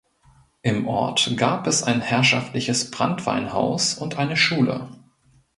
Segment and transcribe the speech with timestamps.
[0.63, 4.89] Im Ort gab es ein herrschaftliches Branntweinhaus und eine Schule.